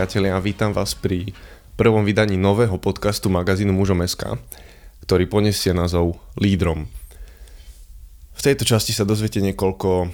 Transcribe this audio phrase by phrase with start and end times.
[0.00, 1.28] priatelia, vítam vás pri
[1.76, 4.40] prvom vydaní nového podcastu magazínu Mužom SK,
[5.04, 6.88] ktorý poniesie názov Lídrom.
[8.32, 10.08] V tejto časti sa dozviete niekoľko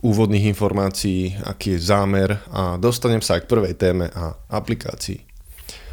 [0.00, 5.20] úvodných informácií, aký je zámer a dostanem sa aj k prvej téme a aplikácii.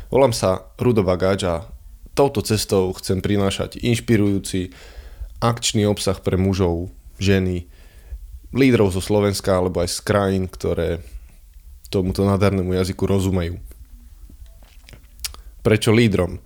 [0.07, 1.67] Volám sa Rudo Bagáč a
[2.15, 4.71] touto cestou chcem prinášať inšpirujúci
[5.43, 7.67] akčný obsah pre mužov, ženy,
[8.55, 11.03] lídrov zo Slovenska alebo aj z krajín, ktoré
[11.93, 13.61] tomuto nádhernému jazyku rozumejú.
[15.61, 16.41] Prečo lídrom?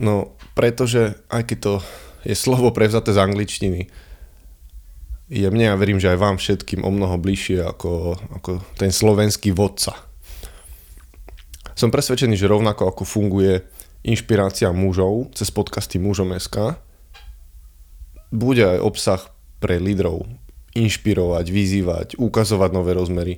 [0.00, 1.74] No, pretože aj keď to
[2.24, 3.80] je slovo prevzaté z angličtiny,
[5.32, 9.54] je mne a verím, že aj vám všetkým o mnoho bližšie ako, ako ten slovenský
[9.54, 9.96] vodca.
[11.72, 13.64] Som presvedčený, že rovnako ako funguje
[14.04, 16.76] inšpirácia mužov cez podcasty mužom.sk,
[18.34, 19.22] bude aj obsah
[19.62, 20.26] pre lídrov
[20.72, 23.34] inšpirovať, vyzývať, ukazovať nové rozmery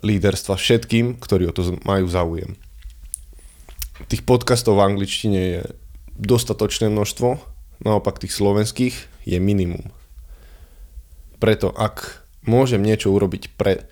[0.00, 2.56] líderstva všetkým, ktorí o to majú záujem.
[4.08, 5.60] Tých podcastov v angličtine je
[6.16, 7.36] dostatočné množstvo,
[7.84, 8.94] naopak tých slovenských
[9.28, 9.92] je minimum.
[11.36, 13.88] Preto ak môžem niečo urobiť pre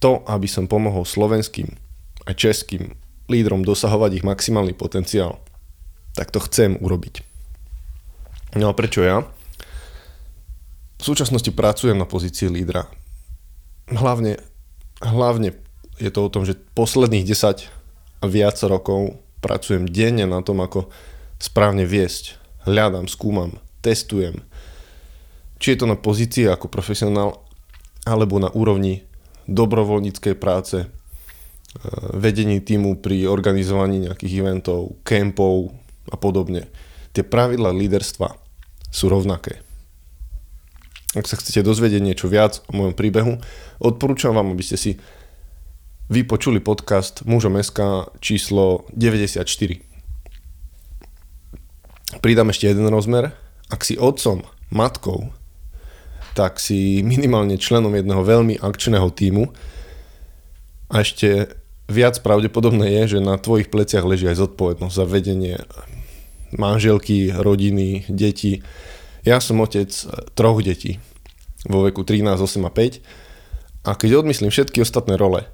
[0.00, 1.76] to, aby som pomohol slovenským
[2.28, 2.96] a českým
[3.28, 5.40] lídrom dosahovať ich maximálny potenciál,
[6.16, 7.24] tak to chcem urobiť.
[8.56, 9.28] No a prečo ja?
[10.96, 12.88] V súčasnosti pracujem na pozícii lídra.
[13.92, 14.40] Hlavne,
[15.04, 15.54] hlavne
[16.00, 17.68] je to o tom, že posledných 10
[18.20, 20.88] a viac rokov pracujem denne na tom, ako
[21.36, 22.40] správne viesť.
[22.64, 24.42] Hľadám, skúmam, testujem.
[25.62, 27.44] Či je to na pozícii ako profesionál,
[28.04, 29.06] alebo na úrovni
[29.46, 30.88] dobrovoľníckej práce, e,
[32.16, 35.70] vedení týmu pri organizovaní nejakých eventov, kempov
[36.10, 36.66] a podobne.
[37.14, 38.34] Tie pravidla líderstva
[38.90, 39.65] sú rovnaké.
[41.16, 43.40] Ak sa chcete dozvedieť niečo viac o mojom príbehu,
[43.80, 45.00] odporúčam vám, aby ste si
[46.12, 49.48] vypočuli podcast Mužom SK číslo 94.
[52.20, 53.32] Pridám ešte jeden rozmer.
[53.72, 55.32] Ak si otcom, matkou,
[56.36, 59.56] tak si minimálne členom jedného veľmi akčného týmu
[60.92, 61.56] a ešte
[61.88, 65.56] viac pravdepodobné je, že na tvojich pleciach leží aj zodpovednosť za vedenie
[66.54, 68.62] manželky, rodiny, detí
[69.26, 69.90] ja som otec
[70.38, 71.02] troch detí
[71.66, 73.02] vo veku 13, 8 a 5
[73.86, 75.50] a keď odmyslím všetky ostatné role,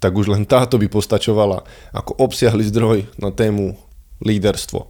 [0.00, 3.76] tak už len táto by postačovala ako obsiahli zdroj na tému
[4.20, 4.88] líderstvo.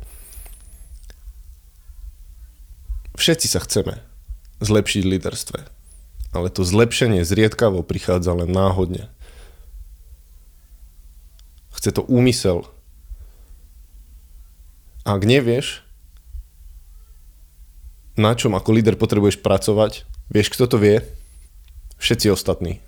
[3.15, 4.03] Všetci sa chceme
[4.59, 5.59] zlepšiť v líderstve,
[6.34, 9.06] ale to zlepšenie zriedkavo prichádza len náhodne.
[11.78, 12.67] Chce to úmysel.
[15.06, 15.84] Ak nevieš,
[18.14, 20.06] na čom ako líder potrebuješ pracovať.
[20.30, 21.02] Vieš, kto to vie?
[21.98, 22.78] Všetci ostatní.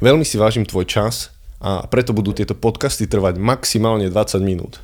[0.00, 1.30] Veľmi si vážim tvoj čas
[1.60, 4.80] a preto budú tieto podcasty trvať maximálne 20 minút.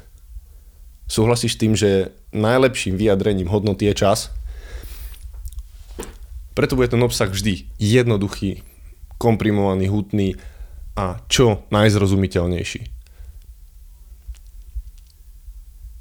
[1.08, 4.28] Súhlasíš tým, že najlepším vyjadrením hodnoty je čas?
[6.52, 8.60] Preto bude ten obsah vždy jednoduchý,
[9.16, 10.36] komprimovaný, hutný
[10.96, 12.92] a čo najzrozumiteľnejší.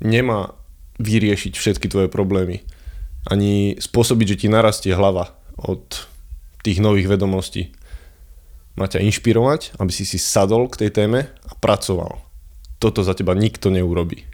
[0.04, 0.60] Nemá
[1.02, 2.64] vyriešiť všetky tvoje problémy.
[3.26, 6.08] Ani spôsobiť, že ti narastie hlava od
[6.62, 7.74] tých nových vedomostí.
[8.76, 12.20] Má ťa inšpirovať, aby si si sadol k tej téme a pracoval.
[12.78, 14.28] Toto za teba nikto neurobí.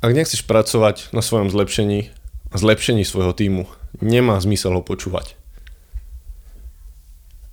[0.00, 2.08] Ak nechceš pracovať na svojom zlepšení
[2.50, 3.68] a zlepšení svojho týmu,
[4.00, 5.36] nemá zmysel ho počúvať.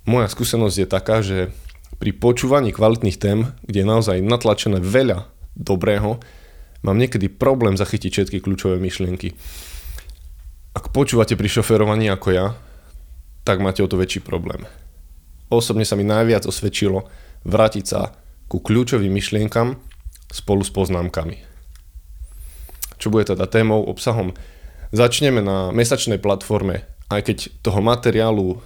[0.08, 1.52] Moja skúsenosť je taká, že
[2.00, 5.28] pri počúvaní kvalitných tém, kde je naozaj natlačené veľa
[5.60, 6.24] dobrého,
[6.82, 9.34] mám niekedy problém zachytiť všetky kľúčové myšlienky.
[10.76, 12.46] Ak počúvate pri šoferovaní ako ja,
[13.42, 14.68] tak máte o to väčší problém.
[15.48, 17.08] Osobne sa mi najviac osvedčilo
[17.48, 18.12] vrátiť sa
[18.46, 19.80] ku kľúčovým myšlienkam
[20.28, 21.40] spolu s poznámkami.
[23.00, 24.36] Čo bude teda témou, obsahom?
[24.92, 28.60] Začneme na mesačnej platforme, aj keď toho materiálu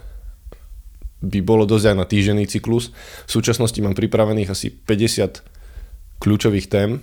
[1.22, 2.90] by bolo dosť aj na týždenný cyklus.
[3.26, 6.98] V súčasnosti mám pripravených asi 50 kľúčových tém,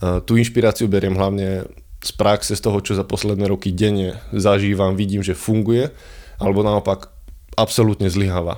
[0.00, 1.68] tú inšpiráciu beriem hlavne
[2.00, 5.92] z praxe, z toho, čo za posledné roky denne zažívam, vidím, že funguje,
[6.40, 7.12] alebo naopak
[7.60, 8.56] absolútne zlyháva.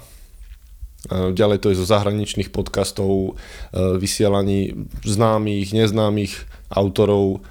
[1.11, 3.35] Ďalej to je zo zahraničných podcastov,
[3.75, 7.43] vysielaní známych, neznámych autorov,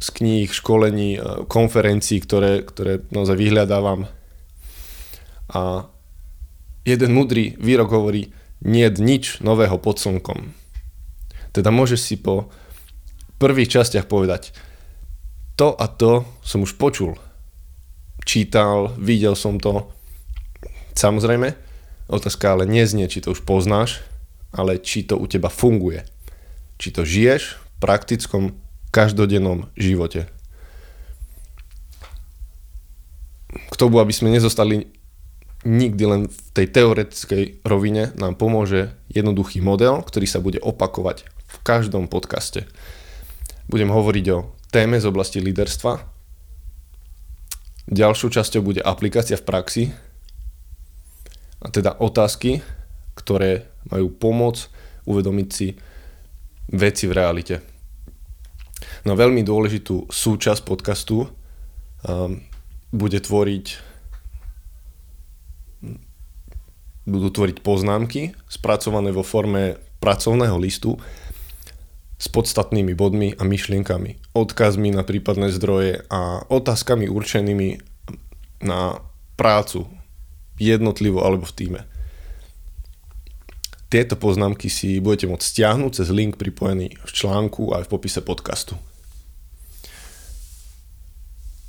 [0.00, 4.08] z kníh, školení, konferencií, ktoré, ktoré naozaj vyhľadávam.
[5.52, 5.84] A
[6.88, 8.32] jeden mudrý výrok hovorí,
[8.64, 10.56] nie nič nového pod slnkom.
[11.52, 12.48] Teda môžeš si po
[13.44, 14.56] prvých častiach povedať,
[15.60, 17.20] to a to som už počul.
[18.24, 19.92] čítal, videl som to.
[20.96, 21.52] Samozrejme,
[22.08, 24.00] otázka ale neznie, či to už poznáš,
[24.48, 26.08] ale či to u teba funguje.
[26.80, 28.56] Či to žiješ v praktickom,
[28.88, 30.24] každodennom živote.
[33.52, 34.88] K tomu, aby sme nezostali
[35.68, 41.56] nikdy len v tej teoretickej rovine, nám pomôže jednoduchý model, ktorý sa bude opakovať v
[41.62, 42.66] každom podcaste.
[43.68, 46.02] Budem hovoriť o téme z oblasti líderstva.
[47.88, 49.84] Ďalšou časťou bude aplikácia v praxi,
[51.64, 52.60] a teda otázky,
[53.16, 54.62] ktoré majú pomôcť
[55.08, 55.72] uvedomiť si
[56.68, 57.64] veci v realite.
[59.08, 62.40] No veľmi dôležitú súčasť podcastu um,
[62.92, 63.96] bude tvoriť
[67.04, 70.96] budú tvoriť poznámky spracované vo forme pracovného listu
[72.18, 77.82] s podstatnými bodmi a myšlienkami, odkazmi na prípadné zdroje a otázkami určenými
[78.62, 79.02] na
[79.34, 79.90] prácu
[80.56, 81.80] jednotlivo alebo v týme.
[83.90, 88.74] Tieto poznámky si budete môcť stiahnuť cez link pripojený v článku aj v popise podcastu.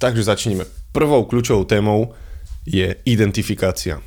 [0.02, 0.66] Takže začneme.
[0.90, 2.18] Prvou kľúčovou témou
[2.66, 4.02] je identifikácia.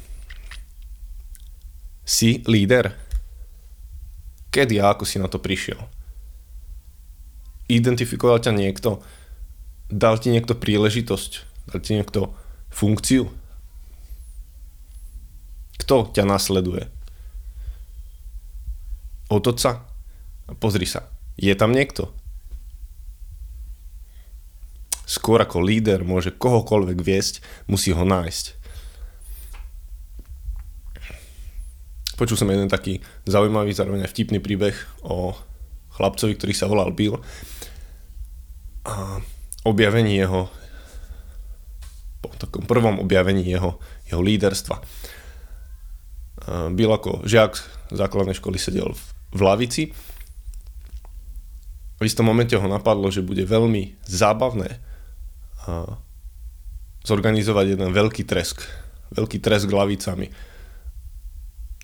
[2.02, 2.96] Si líder?
[4.50, 5.79] Kedy a ako si na to prišiel?
[7.69, 9.05] Identifikoval ťa niekto?
[9.93, 11.32] Dal ti niekto príležitosť?
[11.69, 12.32] Dal ti niekto
[12.73, 13.29] funkciu?
[15.85, 16.88] Kto ťa nasleduje?
[19.61, 19.85] Sa?
[20.56, 21.12] Pozri sa.
[21.37, 22.09] Je tam niekto?
[25.05, 28.56] Skôr ako líder môže kohokoľvek viesť, musí ho nájsť.
[32.17, 34.75] Počul som jeden taký zaujímavý, zároveň aj vtipný príbeh
[35.05, 35.37] o
[35.97, 37.20] chlapcovi, ktorý sa volal Bill
[38.88, 39.20] a
[39.69, 40.49] objavení jeho
[42.25, 43.76] po takom prvom objavení jeho,
[44.08, 44.81] jeho líderstva.
[46.73, 47.61] Bill ako žiak
[47.93, 48.96] základnej školy sedel
[49.31, 49.93] v lavici.
[51.99, 54.81] V istom momente ho napadlo, že bude veľmi zábavné
[57.05, 58.64] zorganizovať jeden veľký tresk.
[59.12, 60.32] Veľký tresk lavicami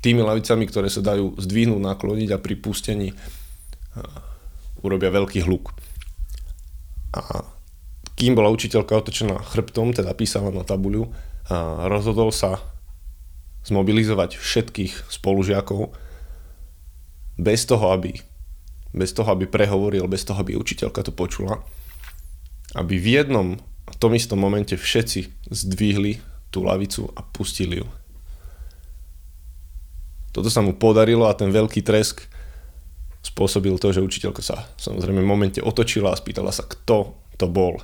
[0.05, 3.17] tými lavicami, ktoré sa dajú zdvihnúť, nakloniť a pri pustení
[4.85, 5.73] urobia veľký hluk.
[7.15, 7.47] A
[8.19, 11.15] kým bola učiteľka otočená chrbtom, teda písala na tabuľu,
[11.47, 12.59] a rozhodol sa
[13.65, 15.93] zmobilizovať všetkých spolužiakov
[17.39, 18.19] bez toho, aby,
[18.93, 21.63] bez toho, aby prehovoril, bez toho, aby učiteľka to počula,
[22.75, 23.49] aby v jednom
[23.85, 26.19] v tom istom momente všetci zdvihli
[26.49, 27.89] tú lavicu a pustili ju.
[30.35, 32.27] Toto sa mu podarilo a ten veľký tresk
[33.25, 37.81] spôsobil to, že učiteľka sa samozrejme v momente otočila a spýtala sa, kto to bol.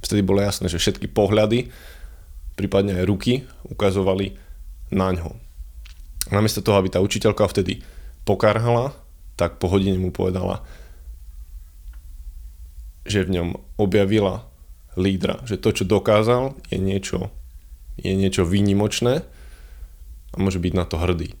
[0.00, 1.68] Vtedy bolo jasné, že všetky pohľady,
[2.56, 4.34] prípadne aj ruky, ukazovali
[4.90, 5.36] na ňo.
[6.32, 7.84] Namiesto toho, aby tá učiteľka vtedy
[8.24, 8.96] pokarhala,
[9.36, 10.64] tak po hodine mu povedala,
[13.04, 14.46] že v ňom objavila
[14.94, 17.32] lídra, že to, čo dokázal, je niečo,
[17.98, 19.24] je niečo výnimočné
[20.32, 21.34] a môže byť na to hrdý.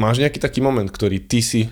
[0.00, 1.68] Máš nejaký taký moment, ktorý ty si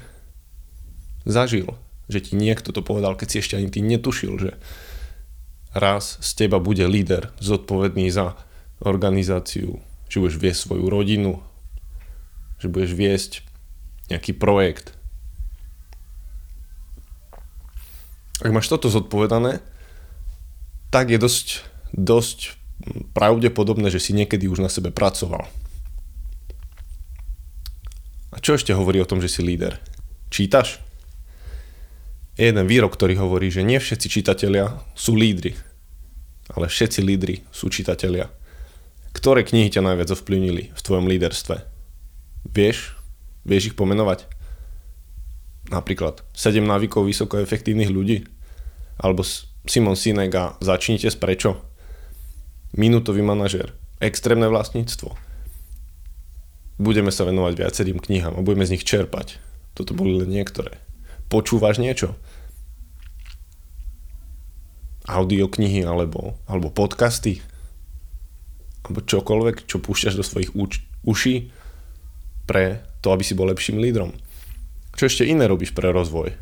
[1.25, 1.73] zažil,
[2.11, 4.50] že ti niekto to povedal, keď si ešte ani ty netušil, že
[5.73, 8.37] raz z teba bude líder zodpovedný za
[8.83, 9.79] organizáciu,
[10.11, 11.41] že budeš viesť svoju rodinu,
[12.59, 13.33] že budeš viesť
[14.11, 14.93] nejaký projekt.
[18.41, 19.61] Ak máš toto zodpovedané,
[20.91, 21.62] tak je dosť,
[21.95, 22.59] dosť
[23.12, 25.47] pravdepodobné, že si niekedy už na sebe pracoval.
[28.40, 29.76] Čo ešte hovorí o tom, že si líder?
[30.32, 30.80] Čítaš?
[32.40, 35.52] Je jeden výrok, ktorý hovorí, že nie všetci čitatelia sú lídry,
[36.56, 38.32] ale všetci lídry sú čitatelia.
[39.12, 41.61] Ktoré knihy ťa najviac ovplyvnili v tvojom líderstve?
[42.49, 42.97] Vieš?
[43.44, 44.25] Vieš ich pomenovať?
[45.68, 48.25] Napríklad 7 návykov vysoko efektívnych ľudí?
[48.97, 49.20] Alebo
[49.68, 51.70] Simon Sinek a Začnite s prečo?
[52.75, 55.29] minútový manažer, extrémne vlastníctvo.
[56.80, 59.37] Budeme sa venovať viacerým knihám a budeme z nich čerpať.
[59.76, 60.80] Toto boli len niektoré.
[61.28, 62.16] Počúvaš niečo?
[65.04, 67.44] Audioknihy alebo, alebo podcasty?
[68.88, 71.52] Alebo čokoľvek, čo púšťaš do svojich uč- uší
[72.49, 74.16] pre to, aby si bol lepším lídrom.
[74.96, 76.32] Čo ešte iné robíš pre rozvoj?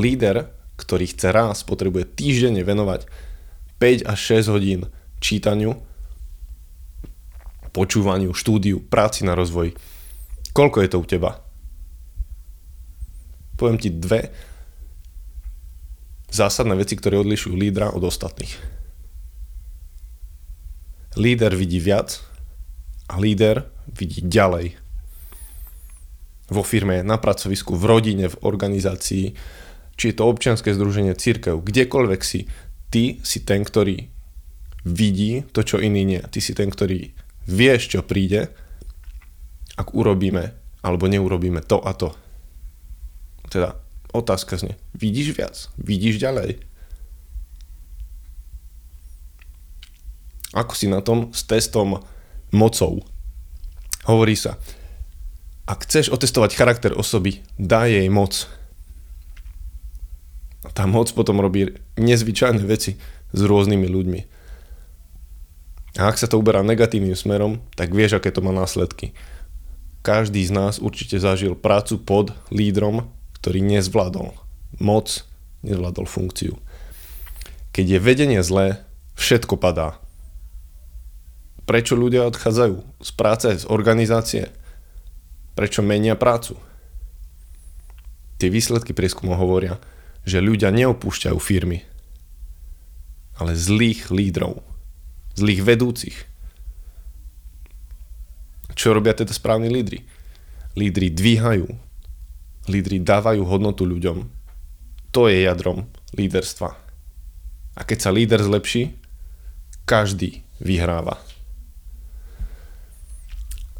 [0.00, 0.48] Líder,
[0.80, 3.04] ktorý chce raz, potrebuje týždenne venovať
[3.76, 4.80] 5 až 6 hodín
[5.20, 5.76] čítaniu,
[7.72, 9.72] počúvaniu, štúdiu, práci na rozvoj.
[10.52, 11.40] Koľko je to u teba?
[13.56, 14.28] Poviem ti dve
[16.32, 18.52] zásadné veci, ktoré odlišujú lídra od ostatných.
[21.16, 22.24] Líder vidí viac
[23.08, 24.80] a líder vidí ďalej.
[26.52, 29.26] Vo firme, na pracovisku, v rodine, v organizácii,
[29.96, 32.48] či je to občianske združenie, církev, kdekoľvek si,
[32.88, 34.08] ty si ten, ktorý
[34.88, 36.20] vidí to, čo iný nie.
[36.20, 37.12] Ty si ten, ktorý
[37.46, 38.50] vieš, čo príde,
[39.76, 42.10] ak urobíme alebo neurobíme to a to.
[43.48, 43.78] Teda
[44.10, 46.60] otázka zne, vidíš viac, vidíš ďalej.
[50.52, 52.04] Ako si na tom s testom
[52.52, 53.00] mocou?
[54.04, 54.60] Hovorí sa,
[55.64, 58.44] ak chceš otestovať charakter osoby, daj jej moc.
[60.66, 62.98] A tá moc potom robí nezvyčajné veci
[63.32, 64.20] s rôznymi ľuďmi.
[66.00, 69.12] A ak sa to uberá negatívnym smerom, tak vieš, aké to má následky.
[70.00, 74.32] Každý z nás určite zažil prácu pod lídrom, ktorý nezvládol
[74.80, 75.28] moc,
[75.62, 76.56] nezvládol funkciu.
[77.76, 78.82] Keď je vedenie zlé,
[79.14, 80.00] všetko padá.
[81.68, 84.50] Prečo ľudia odchádzajú z práce, z organizácie?
[85.54, 86.58] Prečo menia prácu?
[88.40, 89.78] Tie výsledky prieskumov hovoria,
[90.26, 91.86] že ľudia neopúšťajú firmy,
[93.38, 94.58] ale zlých lídrov,
[95.38, 96.16] zlých vedúcich.
[98.72, 100.04] Čo robia teda správni lídry?
[100.76, 101.92] Lídry dvíhajú
[102.70, 104.28] lídry dávajú hodnotu ľuďom.
[105.12, 106.76] To je jadrom líderstva.
[107.72, 108.94] A keď sa líder zlepší,
[109.88, 111.18] každý vyhráva.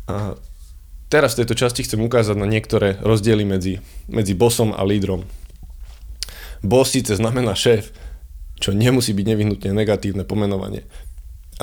[0.09, 0.35] A
[1.13, 3.79] teraz v tejto časti chcem ukázať na niektoré rozdiely medzi,
[4.11, 5.29] medzi bosom a lídrom.
[6.65, 7.91] Boss síce znamená šéf,
[8.59, 10.87] čo nemusí byť nevyhnutne negatívne pomenovanie,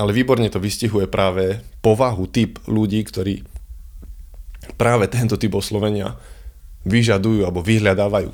[0.00, 3.44] ale výborne to vystihuje práve povahu, typ ľudí, ktorí
[4.80, 6.16] práve tento typ oslovenia
[6.88, 8.32] vyžadujú alebo vyhľadávajú.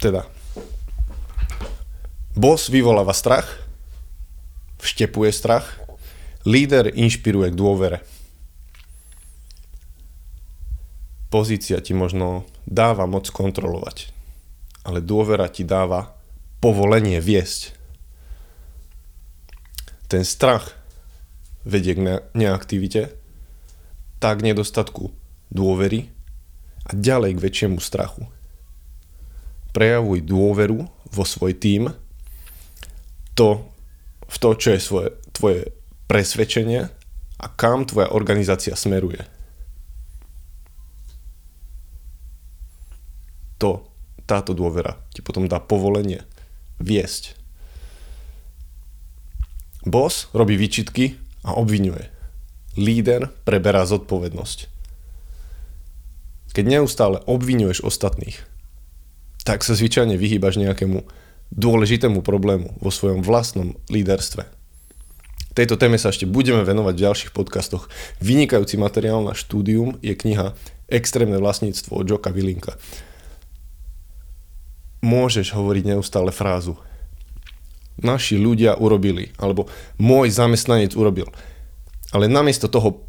[0.00, 0.24] Teda,
[2.32, 3.60] boss vyvoláva strach,
[4.80, 5.76] vštepuje strach,
[6.48, 7.98] líder inšpiruje k dôvere.
[11.28, 14.08] Pozícia ti možno dáva moc kontrolovať,
[14.88, 16.16] ale dôvera ti dáva
[16.64, 17.79] povolenie viesť.
[20.10, 20.74] Ten strach
[21.62, 22.02] vedie k
[22.34, 23.14] neaktivite,
[24.18, 25.14] tak nedostatku
[25.54, 26.10] dôvery
[26.82, 28.26] a ďalej k väčšiemu strachu.
[29.70, 31.94] Prejavuj dôveru vo svoj tím,
[33.38, 33.70] to,
[34.26, 35.70] v to, čo je svoje, tvoje
[36.10, 36.90] presvedčenie
[37.40, 39.22] a kam tvoja organizácia smeruje.
[43.62, 43.86] To,
[44.26, 46.26] táto dôvera ti potom dá povolenie
[46.82, 47.39] viesť.
[49.86, 52.08] Boss robí výčitky a obvinuje.
[52.76, 54.80] Líder preberá zodpovednosť
[56.50, 58.42] keď neustále obvinuješ ostatných,
[59.46, 61.06] tak sa zvyčajne vyhýbaš nejakému
[61.54, 64.46] dôležitému problému vo svojom vlastnom líderstve.
[65.50, 67.90] Tejto téme sa ešte budeme venovať v ďalších podcastoch.
[68.22, 70.54] Vynikajúci materiál na štúdium je kniha
[70.90, 72.74] Extrémne vlastníctvo od Joka Vilinka.
[75.06, 76.78] Môžeš hovoriť neustále frázu
[77.98, 79.66] naši ľudia urobili, alebo
[79.98, 81.26] môj zamestnanec urobil.
[82.14, 83.06] Ale namiesto toho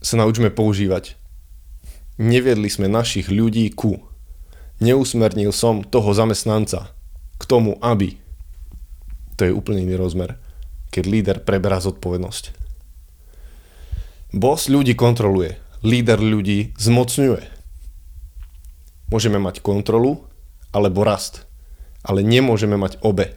[0.00, 1.26] sa naučíme používať
[2.16, 4.00] Neviedli sme našich ľudí ku.
[4.80, 6.88] Neusmernil som toho zamestnanca
[7.36, 8.16] k tomu, aby.
[9.36, 10.40] To je úplne iný rozmer,
[10.88, 12.56] keď líder preberá zodpovednosť.
[14.32, 17.44] Boss ľudí kontroluje, líder ľudí zmocňuje.
[19.12, 20.24] Môžeme mať kontrolu
[20.72, 21.44] alebo rast,
[22.00, 23.36] ale nemôžeme mať obe.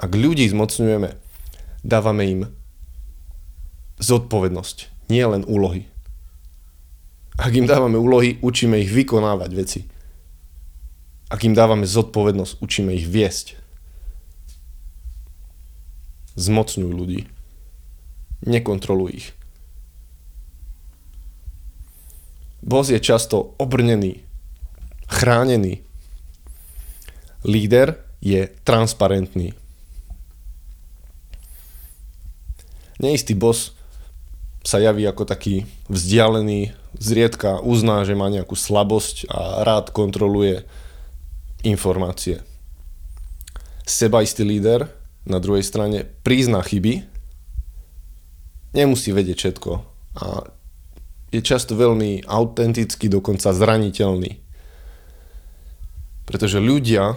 [0.00, 1.12] Ak ľudí zmocňujeme,
[1.84, 2.40] dávame im
[4.00, 5.84] zodpovednosť, nie len úlohy.
[7.36, 9.80] Ak im dávame úlohy, učíme ich vykonávať veci.
[11.28, 13.60] Ak im dávame zodpovednosť, učíme ich viesť.
[16.40, 17.20] Zmocňuj ľudí.
[18.48, 19.28] Nekontroluj ich.
[22.64, 24.24] Boss je často obrnený,
[25.08, 25.84] chránený.
[27.44, 29.56] Líder je transparentný.
[33.00, 33.72] Neistý boss
[34.60, 40.68] sa javí ako taký vzdialený, zriedka uzná, že má nejakú slabosť a rád kontroluje
[41.64, 42.44] informácie.
[43.88, 44.92] Sebaistý líder
[45.24, 47.08] na druhej strane prizná chyby,
[48.76, 49.72] nemusí vedieť všetko
[50.20, 50.44] a
[51.30, 54.42] je často veľmi autentický, dokonca zraniteľný.
[56.26, 57.16] Pretože ľudia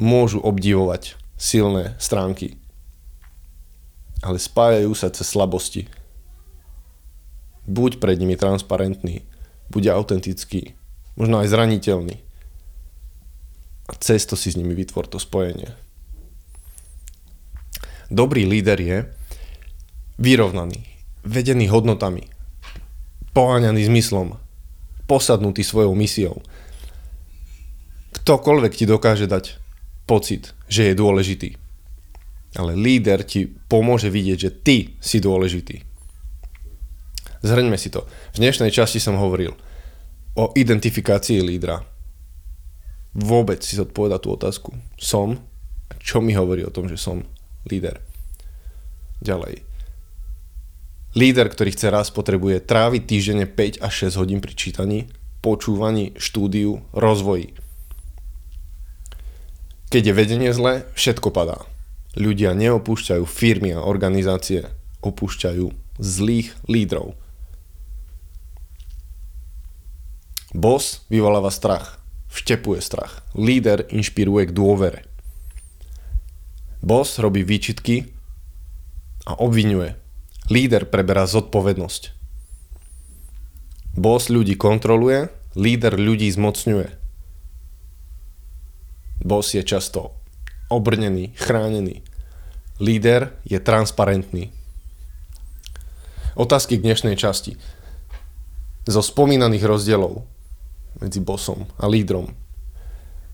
[0.00, 2.56] môžu obdivovať silné stránky,
[4.24, 5.88] ale spájajú sa cez slabosti
[7.66, 9.26] buď pred nimi transparentný,
[9.74, 10.78] buď autentický,
[11.18, 12.22] možno aj zraniteľný.
[13.86, 15.70] a cez to si s nimi vytvor to spojenie.
[18.10, 18.98] Dobrý líder je
[20.18, 20.82] vyrovnaný,
[21.22, 22.26] vedený hodnotami,
[23.30, 24.42] poháňaný zmyslom,
[25.06, 26.42] posadnutý svojou misiou.
[28.18, 29.54] Ktokoľvek ti dokáže dať
[30.02, 31.54] pocit, že je dôležitý.
[32.56, 35.84] Ale líder ti pomôže vidieť, že ty si dôležitý.
[37.44, 38.08] Zhrňme si to.
[38.32, 39.52] V dnešnej časti som hovoril
[40.36, 41.84] o identifikácii lídra.
[43.12, 44.70] Vôbec si zodpovedať tú otázku.
[44.96, 45.40] Som?
[46.00, 47.24] Čo mi hovorí o tom, že som
[47.68, 48.00] líder?
[49.20, 49.64] Ďalej.
[51.16, 55.08] Líder, ktorý chce raz, potrebuje tráviť týždenne 5 až 6 hodín pri čítaní,
[55.40, 57.56] počúvaní, štúdiu, rozvoji.
[59.88, 61.64] Keď je vedenie zlé, všetko padá.
[62.16, 64.72] Ľudia neopúšťajú firmy a organizácie,
[65.04, 65.68] opúšťajú
[66.00, 67.12] zlých lídrov.
[70.56, 72.00] Boss vyvoláva strach,
[72.32, 73.20] vštepuje strach.
[73.36, 75.00] Líder inšpiruje k dôvere.
[76.80, 78.08] Boss robí výčitky
[79.28, 80.00] a obvinuje.
[80.48, 82.16] Líder preberá zodpovednosť.
[83.92, 86.88] Boss ľudí kontroluje, líder ľudí zmocňuje.
[89.20, 90.16] Boss je často
[90.68, 92.05] obrnený, chránený.
[92.76, 94.52] Líder je transparentný.
[96.36, 97.56] Otázky k dnešnej časti.
[98.84, 100.28] Zo spomínaných rozdielov
[101.00, 102.36] medzi bossom a lídrom,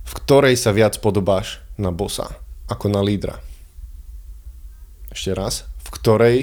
[0.07, 2.39] v ktorej sa viac podobáš na bossa
[2.71, 3.43] ako na lídra?
[5.11, 6.39] Ešte raz, v ktorej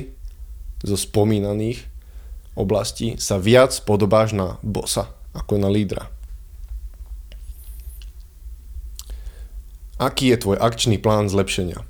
[0.83, 1.87] zo spomínaných
[2.59, 6.11] oblastí sa viac podobáš na bossa ako na lídra.
[9.95, 11.88] Aký je tvoj akčný plán zlepšenia?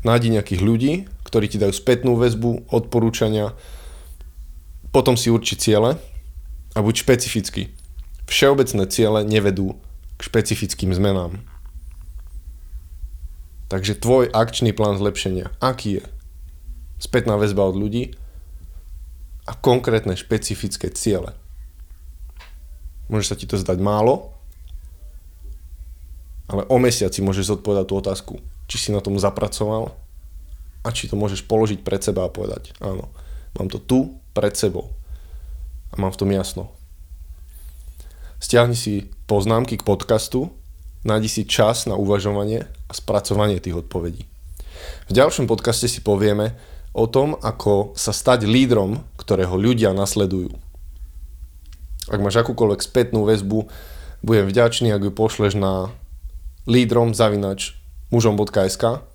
[0.00, 0.92] Nájdi nejakých ľudí,
[1.28, 3.52] ktorí ti dajú spätnú väzbu, odporúčania,
[4.90, 6.00] potom si urči ciele
[6.74, 7.70] a buď špecifický.
[8.26, 9.76] Všeobecné ciele nevedú
[10.16, 11.42] k špecifickým zmenám.
[13.70, 16.04] Takže tvoj akčný plán zlepšenia, aký je?
[17.00, 18.12] spätná väzba od ľudí
[19.48, 21.32] a konkrétne špecifické ciele.
[23.08, 24.36] Môže sa ti to zdať málo,
[26.46, 28.34] ale o mesiac si môžeš zodpovedať tú otázku,
[28.70, 29.90] či si na tom zapracoval
[30.86, 33.10] a či to môžeš položiť pred seba a povedať, áno,
[33.58, 34.94] mám to tu pred sebou
[35.90, 36.70] a mám v tom jasno.
[38.38, 40.54] Stiahni si poznámky k podcastu,
[41.02, 44.24] nájdi si čas na uvažovanie a spracovanie tých odpovedí.
[45.10, 46.54] V ďalšom podcaste si povieme,
[46.90, 50.50] o tom, ako sa stať lídrom, ktorého ľudia nasledujú.
[52.10, 53.70] Ak máš akúkoľvek spätnú väzbu,
[54.26, 55.94] budem vďačný, ak ju pošleš na
[56.66, 57.79] lídrom zavinač
[58.10, 59.06] mužom.sk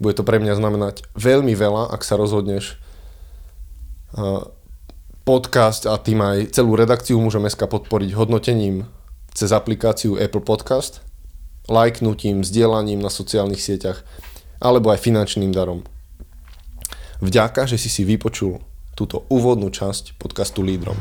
[0.00, 2.80] bude to pre mňa znamenať veľmi veľa, ak sa rozhodneš
[5.28, 8.88] podcast a tým aj celú redakciu mužom.sk podporiť hodnotením
[9.36, 11.04] cez aplikáciu Apple Podcast,
[11.68, 14.02] lajknutím, zdieľaním na sociálnych sieťach
[14.58, 15.84] alebo aj finančným darom.
[17.20, 18.64] Vďaka, že si si vypočul
[18.96, 20.96] túto úvodnú časť podcastu Lídrom.